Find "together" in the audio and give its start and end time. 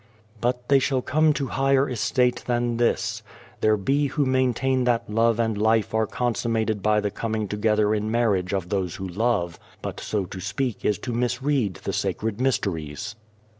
7.47-7.93